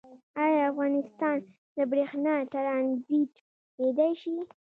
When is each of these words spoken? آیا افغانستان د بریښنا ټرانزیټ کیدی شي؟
آیا 0.43 0.61
افغانستان 0.71 1.37
د 1.75 1.77
بریښنا 1.91 2.33
ټرانزیټ 2.51 3.31
کیدی 3.75 4.11
شي؟ 4.21 4.35